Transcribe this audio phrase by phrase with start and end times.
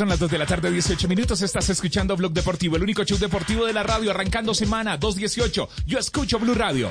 [0.00, 1.42] Son las 2 de la tarde, 18 minutos.
[1.42, 5.68] Estás escuchando Blog Deportivo, el único show deportivo de la radio, arrancando semana 218.
[5.84, 6.88] Yo escucho Blue Radio.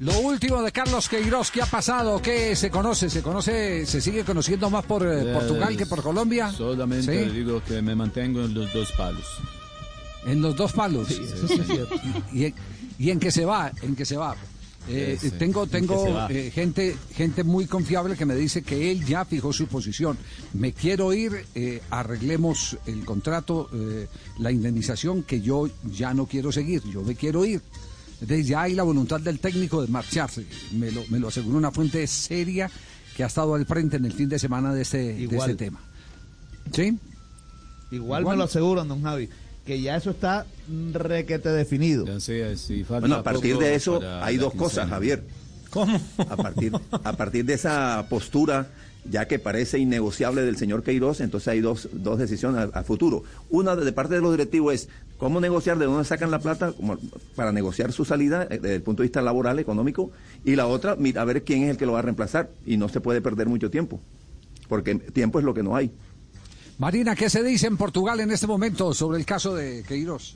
[0.00, 2.20] Lo último de Carlos Queiroz, ¿qué ha pasado?
[2.20, 3.08] ¿Qué se conoce?
[3.08, 6.50] ¿Se conoce, se sigue conociendo más por eh, Portugal que por Colombia?
[6.50, 7.30] Solamente ¿Sí?
[7.30, 9.26] digo que me mantengo en los dos palos.
[10.26, 11.08] En los dos palos.
[11.08, 11.94] eso sí es cierto.
[12.32, 12.54] ¿Y, en,
[12.98, 13.70] y en qué se va?
[13.80, 14.34] ¿En qué se va?
[14.88, 18.90] Eh, Ese, tengo ¿en qué tengo eh, gente gente muy confiable que me dice que
[18.90, 20.16] él ya fijó su posición.
[20.54, 26.50] Me quiero ir, eh, arreglemos el contrato, eh, la indemnización, que yo ya no quiero
[26.50, 27.60] seguir, yo me quiero ir.
[28.20, 30.46] Entonces ya hay la voluntad del técnico de marcharse.
[30.72, 32.70] Me lo, me lo aseguró una fuente seria
[33.16, 35.80] que ha estado al frente en el fin de semana de este, de este tema.
[36.72, 36.98] ¿Sí?
[37.90, 38.24] Igual, Igual.
[38.24, 39.28] me lo aseguran, don Javi,
[39.70, 40.46] que ya eso está
[40.92, 42.04] requete definido.
[42.88, 44.88] Bueno, a partir de eso hay dos cosas.
[44.88, 45.22] Javier.
[45.70, 45.96] ¿Cómo?
[46.18, 48.66] A partir, a partir de esa postura,
[49.08, 53.22] ya que parece innegociable del señor Queiroz, entonces hay dos, dos decisiones a, a futuro.
[53.48, 56.98] Una de, parte de los directivos es cómo negociar, de dónde sacan la plata como
[57.36, 60.10] para negociar su salida eh, desde el punto de vista laboral, económico,
[60.44, 62.50] y la otra, mira, a ver quién es el que lo va a reemplazar.
[62.66, 64.00] Y no se puede perder mucho tiempo,
[64.68, 65.92] porque tiempo es lo que no hay.
[66.80, 70.34] Marina, ¿qué se dice en Portugal en este momento sobre el caso de Queiroz?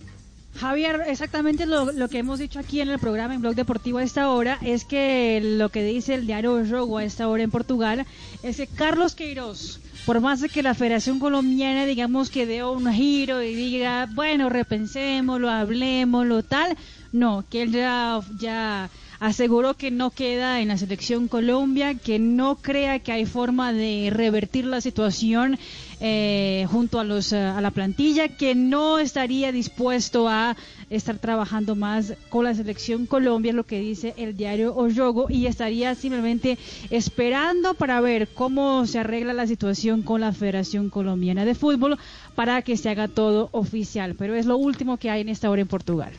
[0.60, 4.28] Javier, exactamente lo, que hemos dicho aquí en el programa en Blog Deportivo a esta
[4.28, 8.04] hora es que lo que dice el diario El Jogo a esta hora en Portugal
[8.42, 12.92] es que Carlos Queiroz, por más de que la Federación Colombiana digamos que dé un
[12.92, 16.76] giro y diga, bueno, repensémoslo, hablemoslo, tal,
[17.10, 22.98] no, que él ya aseguró que no queda en la selección Colombia, que no crea
[22.98, 25.58] que hay forma de revertir la situación
[26.00, 30.56] eh, junto a los eh, a la plantilla, que no estaría dispuesto a
[30.90, 35.94] estar trabajando más con la selección Colombia, lo que dice el diario Oyogo, y estaría
[35.94, 36.58] simplemente
[36.90, 41.98] esperando para ver cómo se arregla la situación con la Federación Colombiana de Fútbol
[42.34, 44.14] para que se haga todo oficial.
[44.18, 46.12] Pero es lo último que hay en esta hora en Portugal.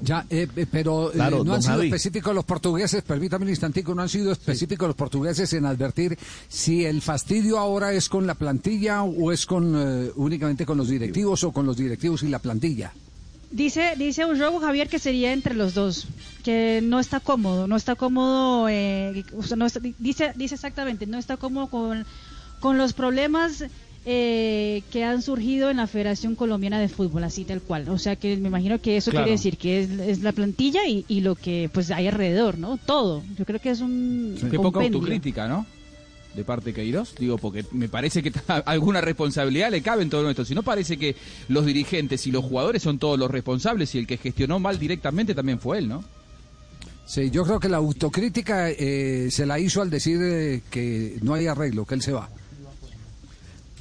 [0.00, 1.86] Ya, eh, eh, pero eh, no han sido Javi.
[1.88, 6.16] específicos los portugueses, permítame un instantico, no han sido específicos los portugueses en advertir
[6.48, 10.88] si el fastidio ahora es con la plantilla o es con eh, únicamente con los
[10.88, 12.92] directivos o con los directivos y la plantilla.
[13.50, 16.06] Dice, dice Ullogo Javier que sería entre los dos,
[16.44, 19.24] que no está cómodo, no está cómodo, eh,
[19.56, 22.04] no está- dice, dice exactamente, no está cómodo con,
[22.60, 23.64] con los problemas
[24.10, 27.90] eh, que han surgido en la Federación Colombiana de Fútbol, así tal cual.
[27.90, 29.24] O sea que me imagino que eso Claro.
[29.26, 32.78] quiere decir que es, es la plantilla y, y lo que pues hay alrededor, ¿no?
[32.78, 33.22] Todo.
[33.36, 35.66] Yo creo que es un Qué poca autocrítica, ¿no?
[36.34, 37.16] De parte de Queiroz.
[37.18, 38.32] Digo, porque me parece que
[38.64, 40.44] alguna responsabilidad le cabe en todo esto.
[40.46, 41.14] Si no parece que
[41.48, 45.34] los dirigentes y los jugadores son todos los responsables y el que gestionó mal directamente
[45.34, 46.02] también fue él, ¿no?
[47.04, 51.34] Sí, yo creo que la autocrítica eh, se la hizo al decir eh, que no
[51.34, 52.30] hay arreglo, que él se va.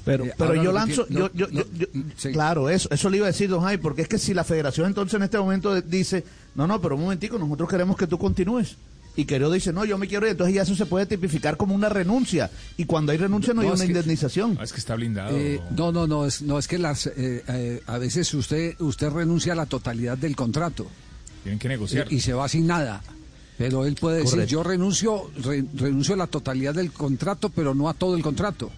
[0.08, 2.32] Pero, Eh, pero yo que lanzo, tiene- yo, yo, yo- yo- sí.
[2.32, 4.88] claro, eso, eso le iba a decir, don Javi, porque es que si la federación
[4.88, 6.24] entonces en este momento dice,
[6.56, 8.78] no, no, pero un momentico, nosotros queremos que tú continúes.
[9.18, 11.74] Y Queiroz dice, no, yo me quiero ir, entonces ya eso se puede tipificar como
[11.76, 12.52] una renuncia.
[12.78, 14.58] Y cuando hay renuncia no, No, hay una que- indemnización.
[14.62, 15.36] Es que está blindado.
[15.36, 19.10] Eh, no, no, no, es, no, es que las, eh, eh, a veces usted, usted
[19.10, 20.88] renuncia a la totalidad del contrato.
[21.44, 22.08] Tienen que negociar.
[22.12, 23.02] y, y se va sin nada.
[23.58, 27.90] Pero él puede decir, yo renuncio, re- renuncio a la totalidad del contrato, pero no
[27.90, 28.70] a todo el contrato.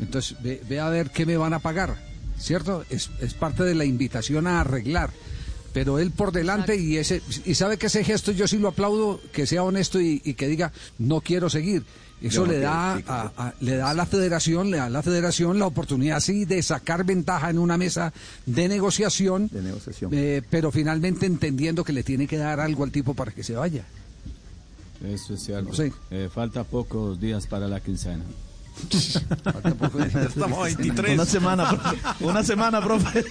[0.00, 1.96] Entonces, ve, ve a ver qué me van a pagar,
[2.38, 2.84] ¿cierto?
[2.90, 5.10] Es, es parte de la invitación a arreglar.
[5.72, 9.20] Pero él por delante y ese y sabe que ese gesto yo sí lo aplaudo,
[9.32, 11.84] que sea honesto y, y que diga no quiero seguir.
[12.22, 14.86] Eso Yo no le quiero, da a, a- le da a la federación, le da
[14.86, 18.14] a la federación la oportunidad sí de sacar ventaja en una mesa
[18.46, 20.10] de negociación, De negociación.
[20.14, 23.54] eh, pero finalmente entendiendo que le tiene que dar algo al tipo para que se
[23.54, 23.84] vaya.
[25.06, 25.74] Eso es cierto.
[25.74, 25.92] Sí.
[26.10, 28.24] Eh, falta pocos días para la quincena.
[30.28, 31.14] Estamos a 23.
[31.14, 31.96] Una semana, profe.
[32.24, 33.24] Una semana, profe.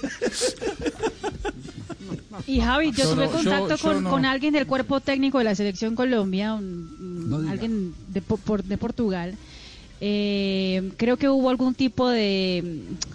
[2.46, 4.10] Y Javi, yo, Yo tuve no- contacto yo- yo con, no.
[4.10, 8.36] con alguien del cuerpo técnico de la selección Colombia, un- un- No alguien de, po-
[8.36, 9.34] por- de Portugal,
[10.00, 12.62] eh, creo que hubo algún tipo de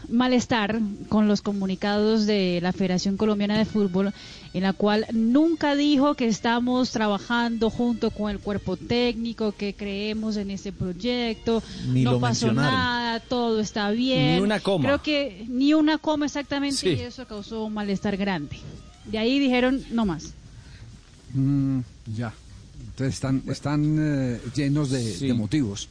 [0.09, 0.79] mm, malestar
[1.09, 4.13] con los comunicados de la Federación Colombiana de Fútbol,
[4.53, 10.37] en la cual nunca dijo que estamos trabajando junto con el cuerpo técnico, que creemos
[10.37, 14.37] en este proyecto, Ni no lo pasó nada, todo está bien.
[14.37, 14.85] Ni una coma.
[14.85, 16.89] Creo que ni una coma exactamente Sí.
[16.89, 18.57] y eso causó un malestar grande.
[19.05, 20.33] De ahí dijeron no más.
[21.33, 21.79] Mm,
[22.15, 22.33] ya.
[22.87, 25.27] Entonces están, están eh, llenos de, Sí.
[25.27, 25.87] de motivos.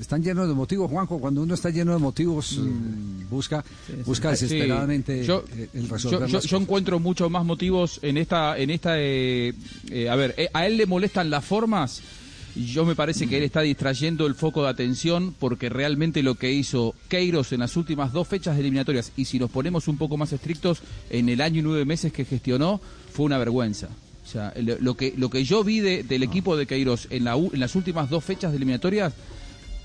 [0.00, 1.18] Están llenos de motivos, Juanjo.
[1.18, 3.62] Cuando uno está lleno de motivos, eh, busca,
[4.06, 4.44] busca Sí.
[4.46, 6.60] desesperadamente Yo- eh, el Yo, resolver yo- yo cosas.
[6.62, 9.52] encuentro muchos más motivos en esta, en esta, eh,
[9.90, 12.00] eh, a ver, eh, a él le molestan las formas.
[12.56, 16.50] Yo me parece que él está distrayendo el foco de atención porque realmente lo que
[16.50, 20.16] hizo Queiros en las últimas dos fechas de eliminatorias y si nos ponemos un poco
[20.16, 20.80] más estrictos
[21.10, 22.80] en el año y nueve meses que gestionó
[23.12, 23.88] fue una vergüenza.
[24.26, 27.24] O sea, lo, lo que lo que yo vi de- del equipo de Queiros en,
[27.24, 29.12] la, u- en las últimas dos fechas de eliminatorias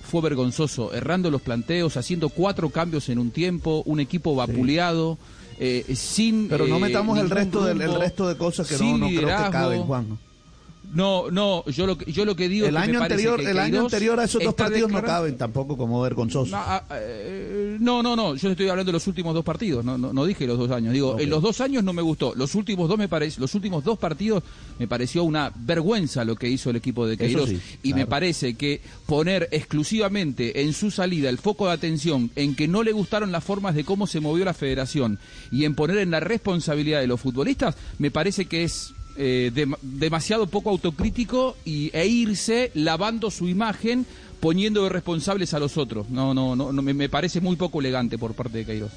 [0.05, 5.17] fue vergonzoso, errando los planteos, haciendo cuatro cambios en un tiempo, un equipo vapuleado,
[5.59, 6.47] eh, sin.
[6.47, 9.07] Pero no eh, metamos el resto, del, el rumbo, resto de cosas que no, no
[9.07, 10.17] creo que caben, Juan.
[10.93, 13.51] No, no, yo lo que, yo lo que digo El es que año anterior, que
[13.51, 16.51] el año anterior a esos dos partidos no caben tampoco como vergonzosos.
[16.51, 19.97] No, ah, eh, no, no, no, yo estoy hablando de los últimos dos partidos, no,
[19.97, 22.55] no, no dije los dos años, digo, en los dos años no me gustó, los
[22.55, 24.43] últimos dos me parece, los últimos dos partidos
[24.79, 27.49] me pareció una vergüenza lo que hizo el equipo de Queiroz.
[27.49, 32.55] sí, y me parece que poner exclusivamente en su salida el foco de atención en
[32.55, 35.19] que no le gustaron las formas de cómo se movió la federación
[35.51, 39.77] y en poner en la responsabilidad de los futbolistas, me parece que es eh, dem-
[39.81, 44.05] demasiado poco autocrítico y, e irse lavando su imagen
[44.39, 46.09] poniendo de responsables a los otros.
[46.09, 48.91] No, no, no, no, me, me parece muy poco elegante por parte de Queiroz.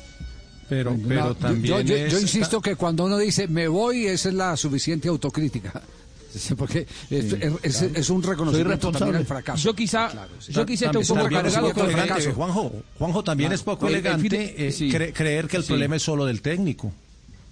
[0.69, 4.07] Pero, pero yo- también yo, yo- es- yo insisto que cuando uno dice me voy,
[4.07, 5.83] esa es la suficiente autocrítica.
[6.59, 7.33] Porque es,
[7.63, 9.63] es- es un reconocimiento también al fracaso.
[9.65, 10.53] Yo quizá, Claro, sí.
[10.53, 12.33] yo quizá esté un poco cargado con elegante, fracaso.
[12.35, 14.91] Juanjo, Juanjo también Ah, es poco el- el fin elegante de- eh, sí.
[14.91, 15.69] cre- creer que el Sí.
[15.69, 16.93] problema es solo del técnico.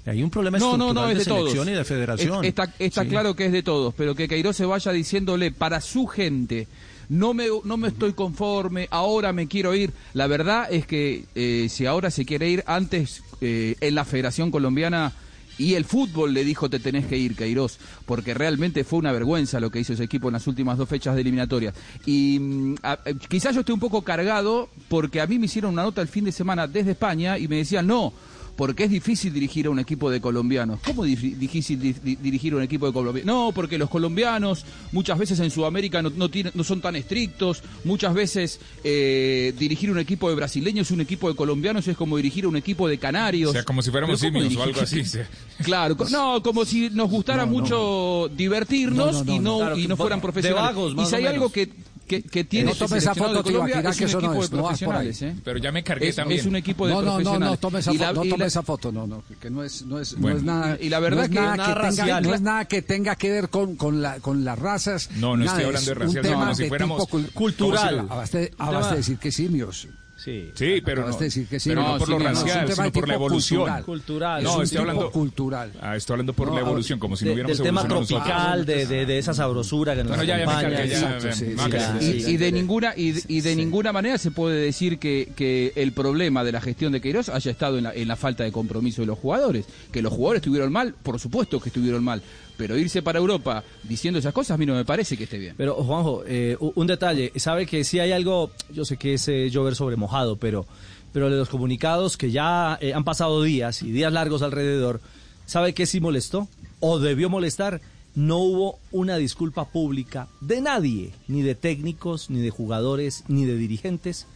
[0.07, 1.51] Hay un problema No, no, estructural no, es de, de todos.
[1.51, 2.45] selección y de federación.
[2.45, 3.09] Es- Está, está Sí.
[3.09, 6.69] claro que es de todos, pero que Queiroz se vaya diciéndole para su gente,
[7.09, 9.93] no me, no me estoy conforme, ahora me quiero ir.
[10.15, 14.51] La verdad es que eh, si ahora se quiere ir, antes eh, en la Federación
[14.51, 15.13] Colombiana
[15.59, 19.59] y el fútbol le dijo te tenés que ir, Queiroz, porque realmente fue una vergüenza
[19.59, 21.75] lo que hizo ese equipo en las últimas dos fechas de eliminatorias.
[22.05, 25.73] Y mm, a- eh, quizás yo esté un poco cargado porque a mí me hicieron
[25.73, 28.13] una nota el fin de semana desde España y me decían, no,
[28.57, 30.81] porque es difícil dirigir a un equipo de colombianos.
[30.85, 33.27] ¿Cómo dif- difícil di- di- dirigir a un equipo de colombianos?
[33.27, 37.63] No, porque los colombianos muchas veces en Sudamérica no, no, tienen- no son tan estrictos,
[37.85, 42.17] muchas veces eh, dirigir un equipo de brasileños y un equipo de colombianos es como
[42.17, 43.51] dirigir a un equipo de canarios.
[43.51, 45.05] O sea, como si fuéramos Pero ¿cómo simios o algo así.
[45.05, 45.29] sea.
[45.63, 49.59] Claro, no, como si nos gustara No, no, mucho divertirnos No, no, no, y no.
[49.59, 50.63] Claro, y no de fueran profesionales.
[50.75, 51.35] vagos, y más si o hay menos.
[51.35, 51.69] algo que,
[52.07, 54.43] que, que tiene No tome esa foto, de Colombia, Tibaquirá, es que un eso no
[54.43, 55.07] es, de no vas por ahí.
[55.09, 55.41] profesionales, ¿eh?
[55.45, 56.41] Pero ya me cargué Es, también.
[56.41, 57.49] es un equipo de No, no, no, profesionales.
[57.51, 59.51] no, tome esa, Y fo- la- no y tome la- esa foto, no, no, que
[59.51, 60.37] no es, no es, no Bueno.
[60.39, 62.65] es nada, Y la verdad no es que nada, nada que tenga, no es nada
[62.65, 65.11] que tenga que ver con, con, la, con las razas.
[65.17, 68.07] No, no nada, estoy hablando es de racial, como si fuéramos- cultural.
[68.09, 68.53] Abaste,
[68.97, 69.89] decir que simios.
[70.17, 70.51] Sí.
[70.55, 71.69] Sí, pero no, de decir que sí.
[71.69, 73.61] pero No, no por sí, lo no, no, racial, tema sino de por la evolución.
[73.61, 73.85] cultural.
[73.85, 74.43] Cultural.
[74.43, 75.73] No, es un estoy tipo hablando- cultural.
[75.83, 78.65] Ah, estoy hablando por No, la evolución, como si De- no hubiéramos del tema tropical,
[78.67, 81.33] de, de, de esa sabrosura que nos acompaña.
[81.33, 81.55] sí,
[82.01, 82.37] sí, y, sí.
[82.37, 86.45] de ninguna y, de- y de ninguna manera se puede decir que, que el problema
[86.45, 89.07] de la gestión de Queiroz haya estado en la, en la falta de compromiso de
[89.07, 89.67] los jugadores.
[89.93, 92.23] Que los jugadores estuvieron mal, por supuesto que estuvieron mal.
[92.57, 95.55] Pero irse para Europa diciendo esas cosas a mí no me parece que esté bien.
[95.59, 97.33] Pero, Juanjo, eh, un detalle.
[97.37, 100.67] Sabe que si hay algo, yo sé que es eh, llover sobre mojado, pero,
[101.13, 105.01] pero de los comunicados que ya eh, han pasado días y días largos alrededor,
[105.45, 106.49] ¿sabe que sí molestó?
[106.81, 107.81] ¿O debió molestar?
[108.15, 113.57] No hubo una disculpa pública de nadie, ni de técnicos, ni de jugadores, ni de
[113.59, 114.27] dirigentes,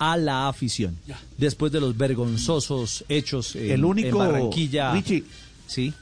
[0.00, 0.98] a la afición.
[1.36, 4.92] Después de los vergonzosos hechos en, El único- en Barranquilla.
[4.92, 5.24] Richie.
[5.68, 5.92] Sí.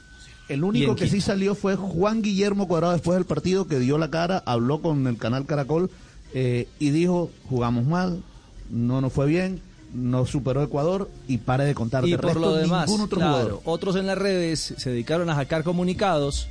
[0.49, 3.97] El ¿Y único que sí salió fue Juan Guillermo Cuadrado después del partido que dio
[3.97, 5.89] la cara, habló con el canal Caracol
[6.33, 8.21] eh, y dijo, jugamos mal,
[8.69, 9.61] no nos fue bien,
[9.93, 12.05] nos superó Ecuador y pare de contar.
[12.07, 15.35] Y De por resto, lo demás, otro claro, otros en las redes se dedicaron a
[15.35, 16.47] sacar comunicados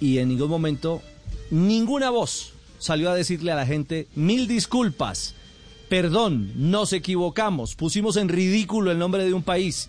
[0.00, 1.02] y en ningún momento
[1.50, 5.34] ninguna voz salió a decirle a la gente mil disculpas,
[5.88, 9.88] perdón, nos equivocamos, pusimos en ridículo el nombre de un país,